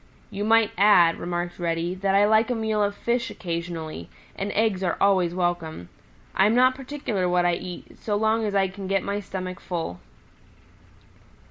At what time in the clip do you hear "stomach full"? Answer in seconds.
9.19-9.99